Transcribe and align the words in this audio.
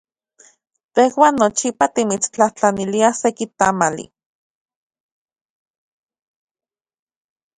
Tejuan 0.95 1.35
nochipa 1.41 1.85
timitstlajtlaniliaj 1.95 3.17
seki 3.21 3.45
tamali. 3.57 4.05